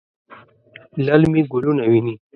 للمي 1.05 1.41
ګلونه 1.51 1.83
ویني 1.91 2.13